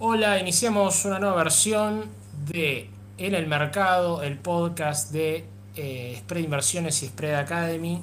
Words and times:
Hola, 0.00 0.38
iniciamos 0.38 1.04
una 1.06 1.18
nueva 1.18 1.34
versión 1.34 2.04
de 2.46 2.88
En 3.16 3.34
el 3.34 3.48
Mercado, 3.48 4.22
el 4.22 4.38
podcast 4.38 5.10
de 5.10 5.44
eh, 5.74 6.14
Spread 6.20 6.44
Inversiones 6.44 7.02
y 7.02 7.08
Spread 7.08 7.34
Academy. 7.34 8.00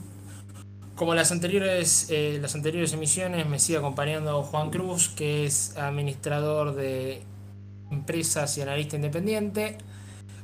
Como 0.98 1.16
las 1.16 1.32
anteriores, 1.32 2.10
eh, 2.10 2.38
las 2.42 2.54
anteriores 2.54 2.92
emisiones, 2.92 3.48
me 3.48 3.60
sigue 3.60 3.78
acompañando 3.78 4.44
Juan 4.44 4.72
Cruz, 4.72 5.08
que 5.08 5.46
es 5.46 5.78
administrador 5.78 6.76
de 6.76 7.22
empresas 7.90 8.58
y 8.58 8.62
analista 8.62 8.98
independiente. 8.98 9.78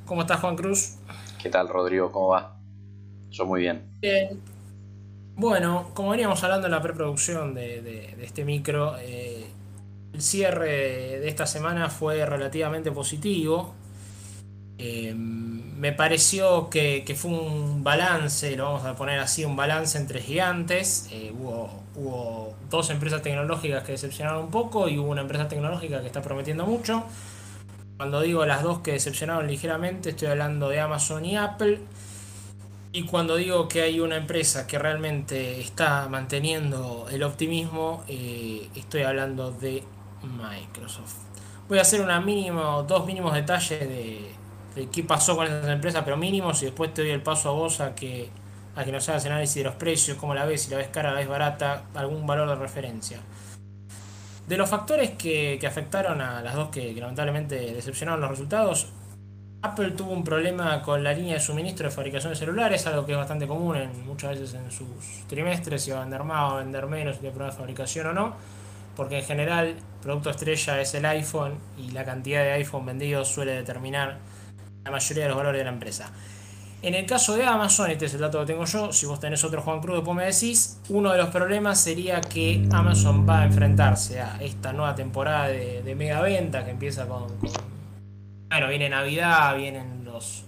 ¿Cómo 0.05 0.21
estás, 0.21 0.39
Juan 0.39 0.55
Cruz? 0.55 0.99
¿Qué 1.43 1.49
tal, 1.49 1.67
Rodrigo? 1.67 2.13
¿Cómo 2.13 2.29
va? 2.29 2.55
Yo 3.29 3.45
muy 3.45 3.59
bien. 3.59 3.91
Bien. 3.99 4.41
Bueno, 5.35 5.91
como 5.95 6.11
veníamos 6.11 6.41
hablando 6.45 6.67
en 6.67 6.71
la 6.71 6.81
preproducción 6.81 7.53
de, 7.53 8.15
este 8.21 8.45
micro, 8.45 8.95
eh, 8.99 9.47
el 10.13 10.21
cierre 10.21 11.19
de 11.19 11.27
esta 11.27 11.45
semana 11.45 11.89
fue 11.89 12.25
relativamente 12.25 12.91
positivo. 12.91 13.73
Eh, 14.77 15.13
me 15.15 15.93
pareció 15.93 16.69
que, 16.69 17.03
fue 17.15 17.31
un 17.31 17.83
balance, 17.83 18.55
lo 18.55 18.65
vamos 18.65 18.85
a 18.85 18.95
poner 18.95 19.19
así, 19.19 19.45
un 19.45 19.55
balance 19.55 19.97
entre 19.97 20.21
gigantes. 20.21 21.07
Eh, 21.11 21.33
hubo, 21.35 22.55
dos 22.69 22.89
empresas 22.89 23.21
tecnológicas 23.21 23.83
que 23.83 23.93
decepcionaron 23.93 24.45
un 24.45 24.51
poco 24.51 24.87
y 24.87 24.97
hubo 24.97 25.09
una 25.09 25.21
empresa 25.21 25.47
tecnológica 25.47 26.01
que 26.01 26.07
está 26.07 26.21
prometiendo 26.21 26.65
mucho. 26.65 27.03
Cuando 27.97 28.21
digo 28.21 28.45
las 28.45 28.63
dos 28.63 28.79
que 28.79 28.93
decepcionaron 28.93 29.47
ligeramente, 29.47 30.11
estoy 30.11 30.29
hablando 30.29 30.69
de 30.69 30.79
Amazon 30.79 31.25
y 31.25 31.35
Apple. 31.35 31.79
Y 32.93 33.03
cuando 33.03 33.35
digo 33.35 33.67
que 33.67 33.81
hay 33.81 33.99
una 33.99 34.17
empresa 34.17 34.67
que 34.67 34.77
realmente 34.77 35.61
está 35.61 36.07
manteniendo 36.09 37.07
el 37.11 37.23
optimismo, 37.23 38.03
eh, 38.07 38.69
estoy 38.75 39.03
hablando 39.03 39.51
de 39.51 39.83
Microsoft. 40.23 41.15
Voy 41.67 41.77
a 41.77 41.81
hacer 41.81 42.01
una 42.01 42.19
mínimo, 42.19 42.83
dos 42.83 43.05
mínimos 43.05 43.33
detalles 43.33 43.79
de, 43.79 44.35
qué 44.91 45.03
pasó 45.03 45.35
con 45.35 45.47
esas 45.47 45.67
empresas, 45.67 46.03
pero 46.03 46.17
mínimos, 46.17 46.61
y 46.61 46.65
después 46.65 46.93
te 46.93 47.01
doy 47.01 47.11
el 47.11 47.21
paso 47.21 47.49
a 47.49 47.53
vos 47.53 47.79
a 47.79 47.95
que, 47.95 48.29
a 48.75 48.83
que 48.83 48.91
nos 48.91 49.07
hagas 49.09 49.25
análisis 49.25 49.55
de 49.55 49.63
los 49.63 49.75
precios, 49.75 50.17
cómo 50.17 50.33
la 50.33 50.45
ves, 50.45 50.63
si 50.63 50.71
la 50.71 50.77
ves 50.77 50.89
cara, 50.89 51.11
la 51.11 51.19
ves 51.19 51.27
barata, 51.27 51.83
algún 51.93 52.27
valor 52.27 52.49
de 52.49 52.55
referencia. 52.55 53.19
De 54.47 54.57
los 54.57 54.69
factores 54.69 55.11
que, 55.11 55.59
afectaron 55.65 56.19
a 56.19 56.41
las 56.41 56.55
dos 56.55 56.69
que, 56.69 56.93
que 56.93 56.99
lamentablemente 56.99 57.55
decepcionaron 57.73 58.19
los 58.19 58.31
resultados, 58.31 58.91
Apple 59.63 59.91
tuvo 59.91 60.13
un 60.13 60.23
problema 60.23 60.81
con 60.81 61.03
la 61.03 61.13
línea 61.13 61.35
de 61.35 61.39
suministro 61.39 61.87
de 61.87 61.93
fabricación 61.93 62.33
de 62.33 62.39
celulares, 62.39 62.87
algo 62.87 63.05
que 63.05 63.11
es 63.11 63.17
bastante 63.17 63.47
común 63.47 63.75
en, 63.75 64.07
muchas 64.07 64.31
veces 64.31 64.55
en 64.55 64.71
sus 64.71 64.87
trimestres, 65.27 65.83
si 65.83 65.91
va 65.91 65.97
a 65.97 66.01
vender 66.01 66.23
más 66.23 66.53
o 66.53 66.55
vender 66.57 66.87
menos, 66.87 67.15
si 67.15 67.21
tiene 67.21 67.35
problemas 67.35 67.55
de 67.55 67.59
fabricación 67.59 68.07
o 68.07 68.13
no, 68.13 68.35
porque 68.95 69.19
en 69.19 69.25
general 69.25 69.75
producto 70.01 70.29
estrella 70.29 70.81
es 70.81 70.93
el 70.93 71.05
iPhone 71.05 71.57
y 71.77 71.91
la 71.91 72.03
cantidad 72.03 72.43
de 72.43 72.51
iPhone 72.53 72.85
vendidos 72.85 73.27
suele 73.27 73.53
determinar 73.53 74.19
la 74.83 74.91
mayoría 74.91 75.23
de 75.23 75.29
los 75.29 75.37
valores 75.37 75.59
de 75.59 75.65
la 75.65 75.71
empresa. 75.71 76.11
En 76.83 76.95
el 76.95 77.05
caso 77.05 77.35
de 77.35 77.45
Amazon, 77.45 77.91
este 77.91 78.05
es 78.05 78.15
el 78.15 78.21
dato 78.21 78.39
que 78.39 78.47
tengo 78.47 78.65
yo, 78.65 78.91
si 78.91 79.05
vos 79.05 79.19
tenés 79.19 79.43
otro 79.43 79.61
Juan 79.61 79.81
Cruz, 79.81 79.97
después 79.97 80.17
me 80.17 80.25
decís, 80.25 80.79
uno 80.89 81.11
de 81.11 81.19
los 81.19 81.29
problemas 81.29 81.79
sería 81.79 82.21
que 82.21 82.67
Amazon 82.71 83.27
va 83.29 83.41
a 83.41 83.45
enfrentarse 83.45 84.19
a 84.19 84.37
esta 84.41 84.73
nueva 84.73 84.95
temporada 84.95 85.49
de, 85.49 85.95
mega 85.95 86.21
venta 86.21 86.65
que 86.65 86.71
empieza 86.71 87.07
con 87.07 87.27
bueno, 88.49 88.67
viene 88.67 88.89
Navidad, 88.89 89.55
vienen 89.55 90.03
los, 90.03 90.43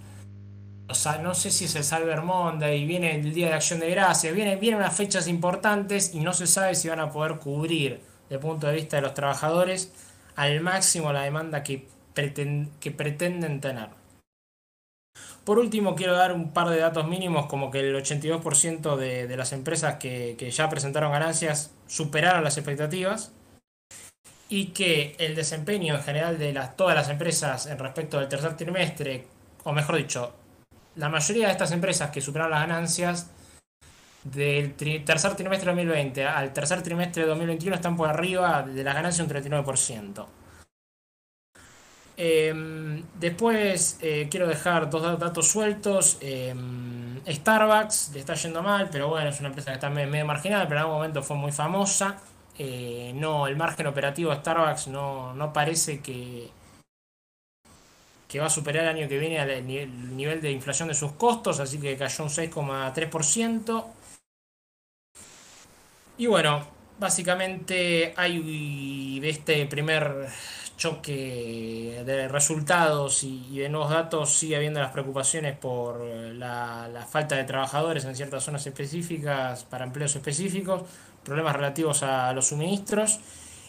no 1.22 1.34
sé 1.36 1.52
si 1.52 1.66
es 1.66 1.76
el 1.76 1.84
Cyber 1.84 2.24
Monday, 2.24 2.84
viene 2.86 3.16
el 3.16 3.32
Día 3.32 3.48
de 3.50 3.54
Acción 3.54 3.80
de 3.80 3.92
Gracias, 3.92 4.34
vienen, 4.34 4.60
vienen 4.60 4.80
unas 4.80 4.96
fechas 4.96 5.28
importantes 5.28 6.16
y 6.16 6.20
no 6.20 6.34
se 6.34 6.48
sabe 6.48 6.74
si 6.74 6.90
van 6.90 7.00
a 7.00 7.12
poder 7.12 7.38
cubrir, 7.38 8.02
el 8.34 8.40
punto 8.40 8.68
de 8.68 8.74
vista 8.74 8.98
de 8.98 9.02
los 9.02 9.14
trabajadores, 9.14 9.92
al 10.36 10.62
máximo 10.62 11.14
la 11.14 11.24
demanda 11.24 11.64
que, 11.64 11.88
que 12.80 12.92
pretenden 12.92 13.62
tener. 13.62 13.90
Por 15.44 15.60
último, 15.60 15.96
quiero 15.96 16.14
dar 16.14 16.32
un 16.32 16.54
par 16.54 16.70
de 16.70 16.78
datos 16.78 17.06
mínimos, 17.08 17.48
como 17.48 17.70
que 17.70 17.82
el 17.82 17.96
82% 17.96 18.96
de, 18.96 19.28
de 19.28 19.38
las 19.38 19.52
empresas 19.52 19.96
que, 19.96 20.36
que 20.38 20.52
ya 20.52 20.70
presentaron 20.70 21.12
ganancias 21.12 21.72
superaron 21.88 22.44
las 22.44 22.58
expectativas 22.58 23.34
y 24.48 24.68
que 24.68 25.16
el 25.20 25.36
desempeño 25.36 25.96
en 25.96 26.04
general 26.04 26.38
de 26.38 26.54
las, 26.54 26.78
todas 26.78 26.96
las 26.96 27.10
empresas 27.10 27.66
en 27.66 27.78
respecto 27.80 28.20
del 28.20 28.30
tercer 28.30 28.56
trimestre, 28.56 29.28
o 29.64 29.74
mejor 29.74 29.98
dicho, 29.98 30.34
la 30.96 31.10
mayoría 31.10 31.48
de 31.48 31.54
estas 31.54 31.72
empresas 31.72 32.12
que 32.12 32.22
superaron 32.22 32.52
las 32.52 32.62
ganancias 32.62 33.32
del 34.24 34.74
tercer 35.04 35.36
trimestre 35.36 35.72
de 35.72 35.84
2020 35.84 36.26
al 36.26 36.54
tercer 36.54 36.82
trimestre 36.82 37.24
de 37.24 37.30
2021 37.30 37.76
están 37.76 37.98
por 37.98 38.10
arriba 38.10 38.64
de 38.64 38.84
las 38.84 38.96
ganancias 38.96 39.28
un 39.28 39.34
39%. 39.34 40.28
Em, 42.16 43.04
después 43.20 43.98
eh, 44.02 44.28
quiero 44.30 44.48
dejar 44.48 44.90
dos 44.90 45.20
datos 45.20 45.48
sueltos. 45.48 46.18
Em, 46.22 47.20
Starbucks 47.28 48.12
le 48.14 48.20
está 48.20 48.36
yendo 48.36 48.62
mal, 48.62 48.90
pero 48.92 49.10
bueno, 49.10 49.30
es 49.30 49.40
una 49.40 49.50
empresa 49.50 49.72
que 49.72 49.76
está 49.76 49.90
medio 49.90 50.26
marginal, 50.26 50.68
pero 50.68 50.80
en 50.80 50.82
algún 50.84 50.96
momento 50.98 51.24
fue 51.24 51.38
muy 51.38 51.52
famosa. 51.52 52.18
Eh, 52.58 53.12
no, 53.16 53.48
el 53.48 53.56
margen 53.58 53.88
operativo 53.88 54.30
de 54.32 54.38
Starbucks 54.38 54.88
no, 54.88 55.52
parece 55.54 56.02
que, 56.02 56.50
que 58.28 58.40
va 58.40 58.46
a 58.46 58.50
superar 58.50 58.84
el 58.84 58.90
año 58.90 59.08
que 59.10 59.18
viene 59.18 59.38
el 59.42 59.66
nivel, 60.16 60.42
de 60.42 60.52
inflación 60.52 60.90
de 60.90 60.94
sus 60.94 61.14
costos, 61.14 61.60
así 61.60 61.80
que 61.80 61.98
cayó 61.98 62.24
un 62.24 62.30
6,3%. 62.30 63.86
Y 66.24 66.28
bueno, 66.28 66.66
básicamente 67.00 68.14
hay 68.16 69.20
de 69.20 69.30
este 69.30 69.66
primer 69.66 70.30
choque 70.78 72.02
de 72.06 72.30
resultados 72.30 73.26
y, 73.26 73.60
de 73.60 73.68
nuevos 73.68 73.90
datos 73.90 74.34
sigue 74.34 74.56
habiendo 74.56 74.80
las 74.80 74.94
preocupaciones 74.94 75.58
por 75.58 76.00
la, 76.00 77.06
falta 77.12 77.36
de 77.36 77.44
trabajadores 77.44 78.06
en 78.06 78.16
ciertas 78.16 78.46
zonas 78.46 78.66
específicas 78.66 79.66
para 79.66 79.84
empleos 79.84 80.16
específicos 80.16 80.84
problemas 81.26 81.58
relativos 81.58 82.04
a 82.04 82.32
los 82.32 82.48
suministros 82.48 83.20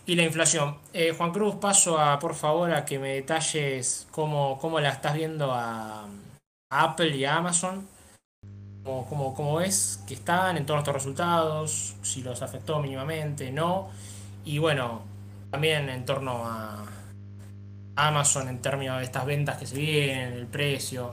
y 0.06 0.14
la 0.14 0.22
inflación. 0.22 0.78
Eh, 0.92 1.12
Juan 1.12 1.32
Cruz, 1.32 1.56
paso 1.56 1.98
a, 1.98 2.20
por 2.20 2.36
favor, 2.36 2.70
a 2.72 2.84
que 2.84 3.00
me 3.00 3.14
detalles 3.14 4.06
cómo, 4.12 4.60
cómo 4.60 4.78
la 4.78 4.90
estás 4.90 5.14
viendo 5.14 5.52
a, 5.52 6.06
Apple 6.70 7.16
y 7.16 7.24
a 7.24 7.34
Amazon. 7.34 7.88
Cómo, 8.84 9.34
cómo, 9.34 9.56
ves 9.56 10.02
que 10.06 10.12
están 10.12 10.58
en 10.58 10.66
todos 10.66 10.80
estos 10.80 10.94
resultados, 10.94 11.96
si 12.02 12.22
los 12.22 12.42
afectó 12.42 12.80
mínimamente, 12.80 13.50
no. 13.50 13.88
Y 14.44 14.58
bueno, 14.58 15.02
también 15.50 15.88
en 15.88 16.04
torno 16.04 16.44
a 16.44 16.84
Amazon 17.96 18.48
en 18.48 18.60
términos 18.60 18.98
de 18.98 19.04
estas 19.04 19.24
ventas 19.24 19.56
que 19.56 19.66
se 19.66 19.76
vienen, 19.76 20.32
el 20.34 20.46
precio. 20.46 21.12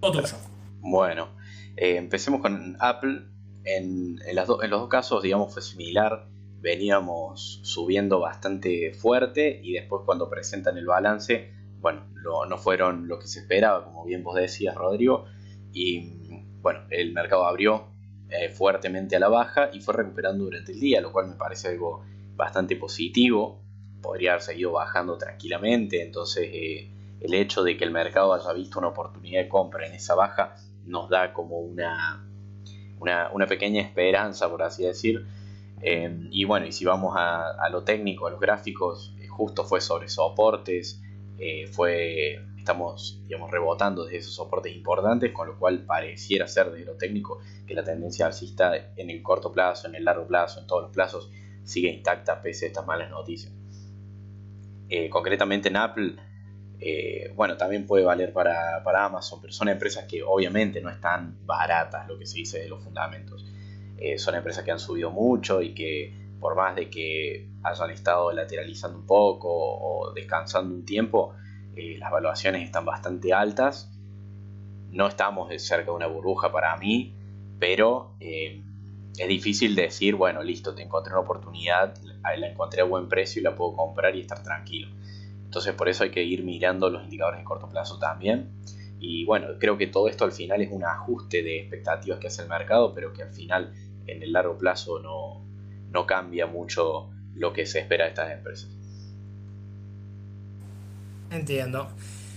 Todo 0.00 0.20
tuyo. 0.20 0.36
Bueno, 0.80 1.28
eh, 1.76 1.96
empecemos 1.96 2.40
con 2.40 2.76
Apple. 2.80 3.22
En, 3.64 4.18
los 4.34 4.46
dos 4.48 4.88
casos, 4.88 5.22
digamos, 5.22 5.52
fue 5.52 5.62
similar. 5.62 6.28
Veníamos 6.60 7.60
subiendo 7.64 8.20
bastante 8.20 8.92
fuerte 8.92 9.60
y 9.62 9.72
después 9.72 10.02
cuando 10.04 10.28
presentan 10.28 10.76
el 10.76 10.86
balance, 10.86 11.52
bueno, 11.80 12.06
no 12.48 12.58
fueron 12.58 13.08
lo 13.08 13.18
que 13.18 13.26
se 13.26 13.40
esperaba, 13.40 13.84
como 13.84 14.04
bien 14.04 14.22
vos 14.22 14.36
decías, 14.36 14.74
Rodrigo. 14.74 15.24
Y 15.72 16.21
bueno, 16.62 16.80
el 16.90 17.12
mercado 17.12 17.44
abrió 17.44 17.88
eh, 18.30 18.48
fuertemente 18.48 19.16
a 19.16 19.20
la 19.20 19.28
baja 19.28 19.68
y 19.72 19.80
fue 19.80 19.94
recuperando 19.94 20.44
durante 20.44 20.72
el 20.72 20.80
día, 20.80 21.00
lo 21.00 21.12
cual 21.12 21.28
me 21.28 21.34
parece 21.34 21.68
algo 21.68 22.04
bastante 22.36 22.76
positivo. 22.76 23.60
Podría 24.00 24.32
haber 24.32 24.42
seguido 24.42 24.72
bajando 24.72 25.18
tranquilamente, 25.18 26.02
entonces 26.02 26.48
eh, 26.52 26.90
el 27.20 27.34
hecho 27.34 27.62
de 27.62 27.76
que 27.76 27.84
el 27.84 27.90
mercado 27.90 28.32
haya 28.32 28.52
visto 28.52 28.78
una 28.78 28.88
oportunidad 28.88 29.42
de 29.42 29.48
compra 29.48 29.86
en 29.86 29.94
esa 29.94 30.14
baja 30.14 30.54
nos 30.86 31.10
da 31.10 31.32
como 31.32 31.58
una, 31.58 32.26
una, 33.00 33.46
pequeña 33.46 33.82
esperanza, 33.82 34.48
por 34.48 34.62
así 34.62 34.84
decir. 34.84 35.26
Eh, 35.82 36.28
y 36.30 36.44
bueno, 36.44 36.66
y 36.66 36.72
si 36.72 36.84
vamos 36.84 37.14
a, 37.16 37.68
lo 37.70 37.82
técnico, 37.84 38.26
a 38.26 38.30
los 38.30 38.40
gráficos, 38.40 39.14
justo 39.28 39.64
fue 39.64 39.80
sobre 39.80 40.08
soportes, 40.08 41.02
fue, 41.72 42.40
estamos 42.62 43.20
digamos, 43.26 43.50
rebotando 43.50 44.04
desde 44.04 44.18
esos 44.18 44.34
soportes 44.34 44.74
importantes, 44.74 45.32
con 45.32 45.48
lo 45.48 45.58
cual 45.58 45.84
pareciera 45.84 46.46
ser 46.46 46.70
de 46.70 46.84
lo 46.84 46.96
técnico 46.96 47.40
que 47.66 47.74
la 47.74 47.82
tendencia 47.82 48.26
alcista 48.26 48.72
en 48.96 49.10
el 49.10 49.22
corto 49.22 49.52
plazo, 49.52 49.88
en 49.88 49.96
el 49.96 50.04
largo 50.04 50.26
plazo, 50.26 50.60
en 50.60 50.66
todos 50.66 50.82
los 50.82 50.92
plazos, 50.92 51.30
sigue 51.64 51.88
intacta 51.88 52.40
pese 52.40 52.66
a 52.66 52.68
estas 52.68 52.86
malas 52.86 53.10
noticias. 53.10 53.52
concretamente 55.10 55.68
en 55.68 55.76
Apple, 55.76 56.16
eh, 56.84 57.32
bueno, 57.36 57.56
también 57.56 57.86
puede 57.86 58.04
valer 58.04 58.32
para, 58.32 58.82
Amazon, 59.04 59.40
pero 59.40 59.52
son 59.52 59.68
empresas 59.68 60.04
que 60.04 60.22
obviamente 60.22 60.80
no 60.80 60.90
están 60.90 61.38
baratas, 61.46 62.08
lo 62.08 62.18
que 62.18 62.26
se 62.26 62.38
dice 62.38 62.58
de 62.58 62.68
los 62.68 62.82
fundamentos. 62.82 63.46
Eh, 63.98 64.18
son 64.18 64.34
empresas 64.34 64.64
que 64.64 64.72
han 64.72 64.80
subido 64.80 65.10
mucho 65.12 65.62
y 65.62 65.74
que 65.74 66.12
por 66.40 66.56
más 66.56 66.74
de 66.74 66.90
que 66.90 67.48
hayan 67.62 67.90
estado 67.90 68.32
lateralizando 68.32 68.98
un 68.98 69.06
poco 69.06 69.48
o 69.48 70.12
descansando 70.12 70.74
un 70.74 70.84
tiempo, 70.84 71.34
eh, 71.76 71.96
las 71.98 72.10
valuaciones 72.10 72.62
están 72.62 72.84
bastante 72.84 73.32
altas. 73.32 73.90
No 74.90 75.06
estamos 75.06 75.50
cerca 75.62 75.86
de 75.86 75.96
una 75.96 76.06
burbuja 76.06 76.52
para 76.52 76.76
mí, 76.76 77.14
pero 77.58 78.16
es 78.20 79.28
difícil 79.28 79.74
decir, 79.74 80.14
bueno, 80.14 80.42
listo, 80.42 80.74
te 80.74 80.82
encontré 80.82 81.12
una 81.12 81.22
oportunidad, 81.22 81.94
la 82.36 82.48
encontré 82.48 82.82
a 82.82 82.84
buen 82.84 83.08
precio 83.08 83.40
y 83.40 83.42
la 83.42 83.54
puedo 83.54 83.74
comprar 83.74 84.14
y 84.16 84.20
estar 84.20 84.42
tranquilo. 84.42 84.88
Entonces 85.44 85.74
por 85.74 85.88
eso 85.88 86.04
hay 86.04 86.10
que 86.10 86.22
ir 86.22 86.44
mirando 86.44 86.88
los 86.88 87.04
indicadores 87.04 87.40
de 87.40 87.44
corto 87.44 87.68
plazo 87.68 87.98
también. 87.98 88.50
Y 88.98 89.24
bueno, 89.26 89.48
creo 89.58 89.76
que 89.76 89.86
todo 89.86 90.08
esto 90.08 90.24
al 90.24 90.32
final 90.32 90.62
es 90.62 90.70
un 90.70 90.84
ajuste 90.84 91.42
de 91.42 91.60
expectativas 91.60 92.18
que 92.18 92.28
hace 92.28 92.42
el 92.42 92.48
mercado, 92.48 92.94
pero 92.94 93.12
que 93.12 93.22
al 93.22 93.32
final 93.32 93.74
en 94.06 94.22
el 94.22 94.32
largo 94.32 94.56
plazo 94.56 95.00
no, 95.00 95.44
no 95.90 96.06
cambia 96.06 96.46
mucho 96.46 97.10
lo 97.34 97.52
que 97.52 97.66
se 97.66 97.80
espera 97.80 98.04
de 98.04 98.10
estas 98.10 98.32
empresas. 98.32 98.70
Entiendo. 101.32 101.88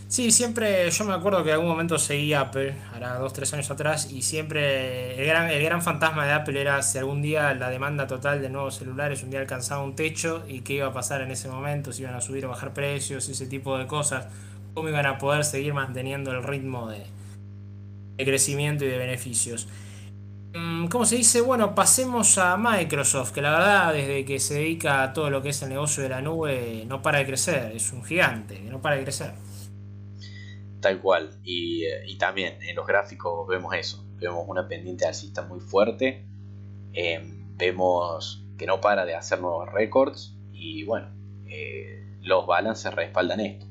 Sí, 0.07 0.31
siempre, 0.31 0.89
yo 0.92 1.03
me 1.03 1.13
acuerdo 1.13 1.44
que 1.44 1.50
en 1.50 1.56
algún 1.56 1.68
momento 1.68 1.97
seguí 1.97 2.33
Apple, 2.33 2.75
ahora 2.94 3.18
dos, 3.18 3.33
tres 3.33 3.51
años 3.53 3.69
atrás, 3.71 4.12
y 4.12 4.21
siempre 4.21 5.19
el 5.19 5.25
gran, 5.25 5.50
el 5.50 5.63
gran 5.63 5.81
fantasma 5.81 6.25
de 6.25 6.31
Apple 6.31 6.62
era 6.62 6.81
si 6.83 7.00
algún 7.00 7.24
día 7.24 7.53
la 7.56 7.69
demanda 7.69 8.06
total 8.06 8.39
de 8.39 8.50
nuevos 8.50 8.75
celulares 8.75 9.24
un 9.24 9.31
día 9.31 9.39
alcanzaba 9.39 9.83
un 9.83 9.95
techo 9.95 10.45
y 10.47 10.62
qué 10.62 10.74
iba 10.74 10.88
a 10.88 10.94
pasar 10.94 11.21
en 11.21 11.31
ese 11.31 11.50
momento, 11.50 11.92
si 11.92 12.03
iban 12.03 12.13
a 12.13 12.21
subir 12.21 12.45
o 12.45 12.50
bajar 12.50 12.74
precios, 12.74 13.27
ese 13.27 13.47
tipo 13.47 13.77
de 13.77 13.88
cosas, 13.88 14.27
cómo 14.75 14.89
iban 14.89 15.07
a 15.07 15.18
poder 15.18 15.44
seguir 15.44 15.74
manteniendo 15.74 16.31
el 16.31 16.44
ritmo 16.44 16.88
de, 16.88 17.03
de 18.18 18.25
crecimiento 18.25 18.86
y 18.86 18.89
de 18.89 18.97
beneficios. 19.00 19.68
Mm, 20.57 20.88
¿Cómo 20.88 21.04
se 21.04 21.18
dice? 21.18 21.42
Bueno, 21.42 21.75
pasemos 21.75 22.38
a 22.38 22.56
Microsoft, 22.56 23.34
que 23.34 23.42
la 23.42 23.52
verdad 23.52 23.94
desde 23.94 24.24
que 24.24 24.40
se 24.40 24.54
dedica 24.54 25.04
a 25.04 25.12
todo 25.12 25.30
lo 25.30 25.42
que 25.42 25.50
es 25.50 25.62
el 25.62 25.68
negocio 25.68 26.02
de 26.02 26.07
la 26.07 26.22
nube 26.22 26.86
no 26.88 27.02
para 27.02 27.18
de 27.18 27.25
crecer, 27.25 27.74
es 27.75 27.92
un 27.92 28.06
gigante, 28.06 28.62
no 28.62 28.81
para 28.81 28.96
de 28.96 29.04
crecer. 29.04 29.34
Tal 30.80 31.02
cual. 31.02 31.31
Eh, 31.44 32.06
y, 32.06 32.18
también 32.18 32.62
en 32.62 32.75
los 32.78 32.88
gráficos 32.88 33.46
vemos 33.50 33.74
eso. 33.74 34.06
Vemos 34.16 34.46
una 34.48 34.66
pendiente 34.66 35.06
alcista 35.06 35.42
muy 35.42 35.60
fuerte. 35.60 36.25
Em, 36.94 37.57
vemos 37.57 38.46
que 38.57 38.66
no 38.66 38.80
para 38.80 39.06
de 39.06 39.13
hacer 39.13 39.42
nuevos 39.42 39.69
récords. 39.74 40.38
Y 40.54 40.86
bueno, 40.86 41.10
eh, 41.48 42.18
los 42.22 42.48
balances 42.48 42.94
respaldan 42.94 43.42
esto. 43.42 43.66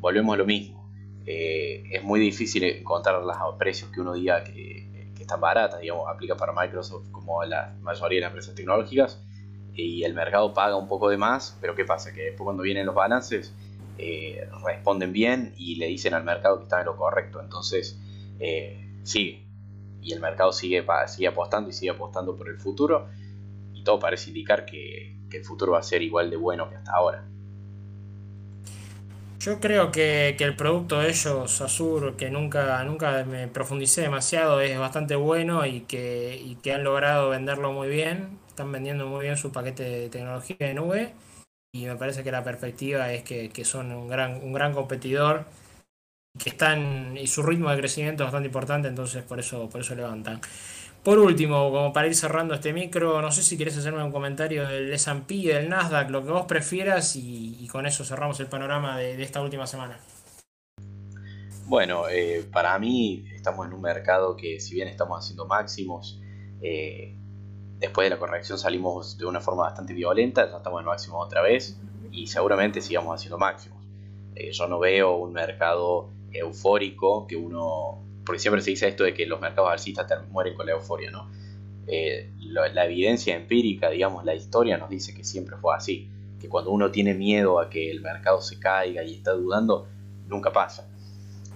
Volvemos 0.00 0.34
a 0.34 0.36
lo 0.36 0.44
mismo. 0.44 0.92
Eh, 1.24 1.84
es 1.92 2.02
muy 2.02 2.20
difícil 2.20 2.64
encontrar 2.64 3.22
los 3.22 3.36
precios 3.58 3.90
que 3.90 4.00
uno 4.00 4.12
diga 4.12 4.44
que, 4.44 4.90
que, 5.20 5.24
están 5.24 5.40
baratas. 5.40 5.80
Digamos, 5.80 6.08
aplica 6.08 6.36
para 6.36 6.52
Microsoft 6.52 7.10
como 7.10 7.44
la 7.44 7.74
mayoría 7.80 8.18
de 8.18 8.20
las 8.22 8.30
empresas 8.30 8.54
tecnológicas. 8.54 9.22
Y 9.74 10.02
el 10.04 10.14
mercado 10.14 10.52
paga 10.52 10.76
un 10.76 10.88
poco 10.88 11.08
de 11.08 11.16
más. 11.16 11.56
Pero 11.60 11.74
¿qué 11.74 11.84
pasa? 11.84 12.12
Que 12.12 12.22
después 12.22 12.44
cuando 12.44 12.62
vienen 12.62 12.86
los 12.86 12.94
balances 12.94 13.54
eh, 13.98 14.48
responden 14.64 15.12
bien 15.12 15.52
y 15.58 15.76
le 15.76 15.86
dicen 15.86 16.14
al 16.14 16.24
mercado 16.24 16.58
que 16.58 16.64
está 16.64 16.80
en 16.80 16.86
lo 16.86 16.96
correcto. 16.96 17.40
Entonces, 17.40 17.98
eh, 18.38 18.90
sigue. 19.02 19.46
Y 20.02 20.12
el 20.12 20.20
mercado 20.20 20.52
sigue, 20.52 20.84
sigue 21.06 21.28
apostando 21.28 21.68
y 21.68 21.72
sigue 21.72 21.90
apostando 21.90 22.36
por 22.36 22.48
el 22.48 22.58
futuro. 22.58 23.08
Y 23.74 23.84
todo 23.84 23.98
parece 23.98 24.30
indicar 24.30 24.64
que, 24.64 25.18
el 25.30 25.44
futuro 25.44 25.72
va 25.72 25.78
a 25.78 25.82
ser 25.82 26.02
igual 26.02 26.28
de 26.28 26.36
bueno 26.36 26.68
que 26.68 26.76
hasta 26.76 26.92
ahora. 26.92 27.24
Yo 29.40 29.58
creo 29.58 29.90
que, 29.90 30.36
el 30.38 30.54
producto 30.54 31.00
de 31.00 31.08
ellos, 31.08 31.62
Azur, 31.62 32.14
que 32.16 32.30
nunca, 32.30 32.84
nunca 32.84 33.24
me 33.24 33.48
profundicé 33.48 34.02
demasiado, 34.02 34.60
es 34.60 34.78
bastante 34.78 35.16
bueno 35.16 35.64
y 35.64 35.80
que, 35.82 36.38
y 36.44 36.56
que 36.56 36.74
han 36.74 36.84
logrado 36.84 37.30
venderlo 37.30 37.72
muy 37.72 37.88
bien. 37.88 38.38
Están 38.48 38.70
vendiendo 38.70 39.06
muy 39.06 39.24
bien 39.24 39.38
su 39.38 39.50
paquete 39.50 39.82
de 39.82 40.08
tecnología 40.10 40.56
de 40.58 40.74
nube 40.74 41.14
y 41.72 41.86
me 41.86 41.96
parece 41.96 42.22
que 42.22 42.30
la 42.30 42.44
perspectiva 42.44 43.12
es 43.14 43.22
que, 43.22 43.64
son 43.64 43.92
un 43.92 44.08
gran, 44.08 44.42
un 44.44 44.52
gran 44.52 44.74
competidor 44.74 45.46
que 46.38 46.50
están 46.50 47.16
y 47.16 47.26
su 47.26 47.42
ritmo 47.42 47.70
de 47.70 47.78
crecimiento 47.78 48.24
es 48.24 48.26
bastante 48.26 48.48
importante, 48.48 48.88
entonces 48.88 49.22
por 49.22 49.40
eso, 49.40 49.70
por 49.70 49.80
eso 49.80 49.94
levantan. 49.94 50.42
Por 51.02 51.18
último, 51.18 51.70
como 51.70 51.92
para 51.92 52.06
ir 52.06 52.14
cerrando 52.14 52.54
este 52.54 52.72
micro, 52.72 53.22
no 53.22 53.32
sé 53.32 53.42
si 53.42 53.56
quieres 53.56 53.76
hacerme 53.76 54.04
un 54.04 54.12
comentario 54.12 54.68
del 54.68 54.92
S&P 54.92 55.34
del 55.34 55.68
Nasdaq, 55.68 56.10
lo 56.10 56.24
que 56.24 56.30
vos 56.30 56.44
prefieras 56.46 57.16
y, 57.16 57.66
con 57.72 57.86
eso 57.86 58.04
cerramos 58.04 58.38
el 58.40 58.46
panorama 58.46 58.98
de, 58.98 59.22
esta 59.22 59.40
última 59.40 59.66
semana. 59.66 59.98
Bueno, 61.66 62.08
eh, 62.10 62.44
para 62.52 62.78
mí 62.78 63.24
estamos 63.34 63.66
en 63.66 63.72
un 63.72 63.80
mercado 63.80 64.36
que 64.36 64.60
si 64.60 64.74
bien 64.74 64.88
estamos 64.88 65.18
haciendo 65.18 65.46
máximos, 65.46 66.20
eh, 66.60 67.16
Después 67.80 68.04
de 68.04 68.10
la 68.10 68.18
corrección 68.18 68.58
salimos 68.58 69.16
de 69.16 69.24
una 69.24 69.40
forma 69.40 69.62
bastante 69.62 69.94
violenta, 69.94 70.50
ya 70.50 70.58
estamos 70.58 70.80
en 70.80 70.86
máximo 70.86 71.18
otra 71.18 71.40
vez 71.40 71.80
y 72.12 72.26
seguramente 72.26 72.82
sigamos 72.82 73.14
haciendo 73.14 73.38
máximos. 73.38 73.82
Eh, 74.34 74.52
yo 74.52 74.68
no 74.68 74.78
veo 74.78 75.16
un 75.16 75.32
mercado 75.32 76.10
eufórico 76.30 77.26
que 77.26 77.36
uno, 77.36 78.02
porque 78.30 78.40
siempre 78.40 78.62
se 78.62 78.70
dice 78.70 78.86
esto 78.86 79.02
de 79.02 79.12
que 79.12 79.26
los 79.26 79.40
mercados 79.40 79.72
alcistas 79.72 80.06
mueren 80.28 80.54
con 80.54 80.66
la 80.66 80.72
euforia, 80.72 81.10
¿no? 81.10 81.28
Eh, 81.88 82.30
la 82.38 82.84
evidencia 82.84 83.34
empírica, 83.34 83.90
digamos, 83.90 84.24
la 84.24 84.34
historia 84.34 84.78
nos 84.78 84.88
dice 84.88 85.12
que 85.12 85.24
siempre 85.24 85.56
fue 85.56 85.74
así, 85.74 86.08
que 86.38 86.48
cuando 86.48 86.70
uno 86.70 86.92
tiene 86.92 87.14
miedo 87.14 87.58
a 87.58 87.68
que 87.68 87.90
el 87.90 88.00
mercado 88.00 88.40
se 88.40 88.60
caiga 88.60 89.02
y 89.02 89.14
está 89.14 89.32
dudando, 89.32 89.88
nunca 90.28 90.52
pasa. 90.52 90.88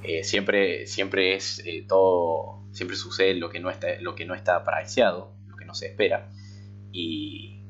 Eh, 0.02 0.24
siempre, 0.24 0.88
siempre 0.88 1.34
es 1.34 1.62
todo, 1.86 2.64
siempre 2.72 2.96
sucede 2.96 3.34
lo 3.34 3.50
que 3.50 3.60
no 3.60 3.70
está, 3.70 4.00
lo 4.00 4.16
que 4.16 4.24
no 4.24 4.34
está 4.34 4.64
priceado 4.64 5.34
se 5.74 5.86
espera. 5.86 6.30
Y, 6.92 7.60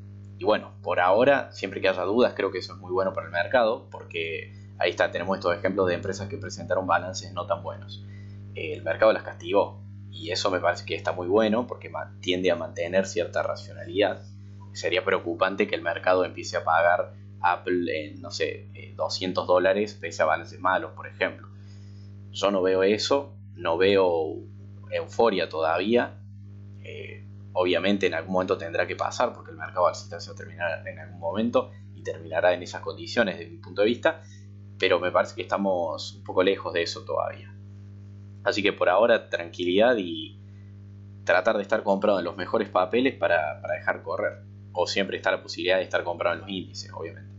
bueno, 0.41 0.71
por 0.81 0.99
ahora, 0.99 1.51
siempre 1.51 1.81
que 1.81 1.89
haya 1.89 2.03
dudas, 2.03 2.33
creo 2.35 2.51
que 2.51 2.59
eso 2.59 2.73
es 2.73 2.79
muy 2.79 2.91
bueno 2.91 3.13
para 3.13 3.27
el 3.27 3.33
mercado, 3.33 3.87
porque 3.89 4.53
ahí 4.77 4.91
está, 4.91 5.11
tenemos 5.11 5.37
estos 5.37 5.57
ejemplos 5.57 5.87
de 5.87 5.95
empresas 5.95 6.29
que 6.29 6.37
presentaron 6.37 6.85
balances 6.85 7.33
no 7.33 7.47
tan 7.47 7.63
buenos. 7.63 8.05
El 8.55 8.83
mercado 8.83 9.13
las 9.13 9.23
castigó, 9.23 9.81
y 10.09 10.31
eso 10.31 10.49
me 10.49 10.59
parece 10.59 10.85
que 10.85 10.95
está 10.95 11.11
muy 11.11 11.27
bueno, 11.27 11.67
porque 11.67 11.91
tiende 12.21 12.51
a 12.51 12.55
mantener 12.55 13.05
cierta 13.05 13.43
racionalidad. 13.43 14.23
Sería 14.73 15.03
preocupante 15.03 15.67
que 15.67 15.75
el 15.75 15.81
mercado 15.81 16.25
empiece 16.25 16.57
a 16.57 16.63
pagar 16.63 17.13
Apple 17.41 18.05
en, 18.05 18.21
no 18.21 18.31
sé, 18.31 18.69
200 18.95 19.43
eh, 19.43 19.47
dólares 19.47 19.93
pese 19.99 20.23
a 20.23 20.25
balances 20.25 20.59
malos, 20.59 20.91
por 20.91 21.07
ejemplo. 21.07 21.49
Yo 22.31 22.51
no 22.51 22.61
veo 22.61 22.83
eso, 22.83 23.37
no 23.55 23.77
veo 23.77 24.37
euforia 24.91 25.47
todavía. 25.49 26.17
Eh, 26.83 27.25
Obviamente 27.57 28.07
en 28.07 28.13
algún 28.13 28.33
momento 28.33 28.57
tendrá 28.57 28.85
que 28.85 28.97
pasar 28.97 29.31
porque 29.33 29.51
el 29.51 29.57
mercado 29.57 29.87
alcista 29.87 30.19
se 30.19 30.29
va 30.29 30.33
a 30.33 30.37
terminar 30.37 30.85
en 30.85 30.99
algún 30.99 31.19
momento 31.19 31.71
y 31.95 32.03
terminará 32.03 32.53
en 32.53 32.61
esas 32.61 32.81
condiciones 32.81 33.37
desde 33.37 33.49
mi 33.49 33.59
punto 33.59 33.81
de 33.81 33.87
vista, 33.87 34.21
pero 34.77 34.99
me 34.99 35.09
parece 35.09 35.35
que 35.35 35.43
estamos 35.43 36.15
un 36.15 36.23
poco 36.25 36.43
lejos 36.43 36.73
de 36.73 36.81
eso 36.81 37.05
todavía. 37.05 37.54
Así 38.45 38.63
que 38.63 38.71
por 38.71 38.87
ahora 38.87 39.29
tranquilidad 39.29 39.97
y 39.97 40.39
tratar 41.25 41.57
de 41.57 41.63
estar 41.63 41.83
comprado 41.83 42.19
en 42.19 42.25
los 42.25 42.37
mejores 42.37 42.69
papeles 42.69 43.15
para, 43.15 43.59
para 43.61 43.73
dejar 43.73 44.01
correr. 44.03 44.43
O 44.71 44.87
siempre 44.87 45.17
está 45.17 45.31
la 45.31 45.41
posibilidad 45.41 45.77
de 45.77 45.83
estar 45.83 46.03
comprado 46.03 46.35
en 46.35 46.41
los 46.41 46.49
índices, 46.49 46.91
obviamente. 46.93 47.35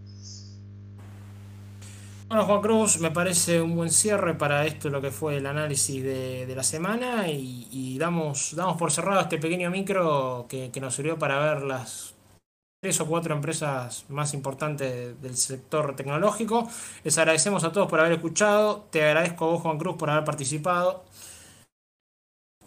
Bueno, 2.28 2.44
Juan 2.44 2.60
Cruz, 2.60 2.98
me 2.98 3.12
parece 3.12 3.60
un 3.60 3.76
buen 3.76 3.90
cierre 3.90 4.34
para 4.34 4.66
esto, 4.66 4.90
lo 4.90 5.00
que 5.00 5.12
fue 5.12 5.36
el 5.36 5.46
análisis 5.46 6.02
de, 6.02 6.52
la 6.56 6.64
semana 6.64 7.28
y, 7.28 7.96
damos, 8.00 8.56
damos 8.56 8.76
por 8.76 8.90
cerrado 8.90 9.20
este 9.20 9.38
pequeño 9.38 9.70
micro 9.70 10.46
que, 10.48 10.72
nos 10.80 10.96
sirvió 10.96 11.16
para 11.20 11.38
ver 11.38 11.62
las 11.62 12.15
tres 12.86 13.00
o 13.00 13.06
cuatro 13.08 13.34
empresas 13.34 14.04
más 14.10 14.32
importantes 14.32 15.20
del 15.20 15.36
sector 15.36 15.96
tecnológico. 15.96 16.70
Les 17.02 17.18
agradecemos 17.18 17.64
a 17.64 17.72
todos 17.72 17.88
por 17.88 17.98
haber 17.98 18.12
escuchado, 18.12 18.86
te 18.92 19.02
agradezco 19.02 19.44
a 19.44 19.48
vos, 19.48 19.62
Juan 19.62 19.76
Cruz, 19.76 19.96
por 19.96 20.08
haber 20.08 20.22
participado. 20.22 21.04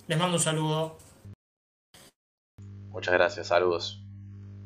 Les 0.08 0.20
mando 0.20 0.36
un 0.36 0.44
saludo. 0.44 0.98
Muchas 2.90 3.14
gracias, 3.14 3.48
saludos. 3.48 4.04